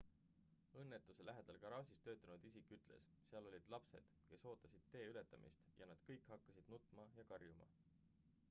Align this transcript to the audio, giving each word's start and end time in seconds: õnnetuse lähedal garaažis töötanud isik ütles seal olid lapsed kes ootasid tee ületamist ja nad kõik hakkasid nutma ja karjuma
õnnetuse 0.83 1.25
lähedal 1.27 1.59
garaažis 1.65 1.99
töötanud 2.07 2.47
isik 2.51 2.71
ütles 2.77 3.11
seal 3.27 3.49
olid 3.51 3.69
lapsed 3.75 4.09
kes 4.31 4.45
ootasid 4.53 4.87
tee 4.95 5.03
ületamist 5.11 5.69
ja 5.83 5.89
nad 5.93 6.01
kõik 6.09 6.31
hakkasid 6.33 6.73
nutma 6.75 7.05
ja 7.21 7.27
karjuma 7.35 7.69